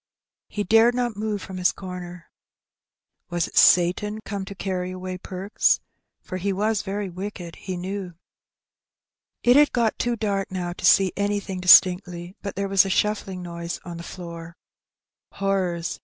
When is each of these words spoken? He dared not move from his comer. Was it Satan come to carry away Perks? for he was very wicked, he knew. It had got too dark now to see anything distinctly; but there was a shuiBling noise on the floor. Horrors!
He 0.47 0.63
dared 0.63 0.95
not 0.95 1.15
move 1.15 1.43
from 1.43 1.57
his 1.57 1.71
comer. 1.71 2.31
Was 3.29 3.47
it 3.47 3.55
Satan 3.55 4.19
come 4.25 4.45
to 4.45 4.55
carry 4.55 4.89
away 4.89 5.19
Perks? 5.19 5.79
for 6.23 6.37
he 6.37 6.51
was 6.51 6.81
very 6.81 7.07
wicked, 7.07 7.55
he 7.57 7.77
knew. 7.77 8.15
It 9.43 9.55
had 9.55 9.71
got 9.71 9.99
too 9.99 10.15
dark 10.15 10.49
now 10.51 10.73
to 10.73 10.85
see 10.87 11.13
anything 11.15 11.59
distinctly; 11.59 12.35
but 12.41 12.55
there 12.55 12.67
was 12.67 12.83
a 12.83 12.89
shuiBling 12.89 13.41
noise 13.41 13.79
on 13.85 13.97
the 13.97 14.01
floor. 14.03 14.55
Horrors! 15.33 15.99